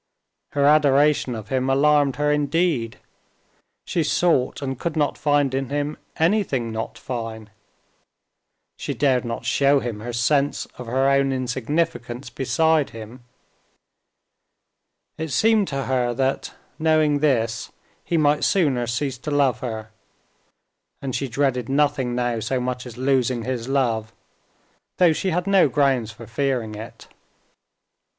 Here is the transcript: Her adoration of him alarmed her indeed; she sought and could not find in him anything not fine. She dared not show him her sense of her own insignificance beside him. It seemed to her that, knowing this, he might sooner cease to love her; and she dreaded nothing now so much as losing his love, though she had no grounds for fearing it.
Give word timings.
Her 0.53 0.65
adoration 0.65 1.35
of 1.35 1.49
him 1.49 1.69
alarmed 1.69 2.15
her 2.15 2.31
indeed; 2.31 2.97
she 3.85 4.03
sought 4.03 4.59
and 4.63 4.79
could 4.79 4.97
not 4.97 5.15
find 5.15 5.53
in 5.53 5.69
him 5.69 5.95
anything 6.17 6.71
not 6.71 6.97
fine. 6.97 7.51
She 8.77 8.95
dared 8.95 9.25
not 9.25 9.45
show 9.45 9.79
him 9.79 9.99
her 9.99 10.11
sense 10.11 10.65
of 10.79 10.87
her 10.87 11.07
own 11.07 11.31
insignificance 11.31 12.31
beside 12.31 12.89
him. 12.89 13.23
It 15.19 15.29
seemed 15.29 15.67
to 15.67 15.83
her 15.83 16.15
that, 16.15 16.51
knowing 16.79 17.19
this, 17.19 17.71
he 18.03 18.17
might 18.17 18.43
sooner 18.43 18.87
cease 18.87 19.19
to 19.19 19.29
love 19.29 19.59
her; 19.59 19.91
and 20.99 21.15
she 21.15 21.27
dreaded 21.27 21.69
nothing 21.69 22.15
now 22.15 22.39
so 22.39 22.59
much 22.59 22.87
as 22.87 22.97
losing 22.97 23.43
his 23.43 23.67
love, 23.69 24.11
though 24.97 25.13
she 25.13 25.29
had 25.29 25.45
no 25.45 25.69
grounds 25.69 26.11
for 26.11 26.25
fearing 26.25 26.73
it. 26.73 27.07